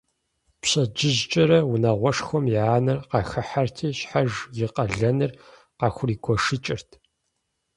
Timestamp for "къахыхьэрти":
3.09-3.89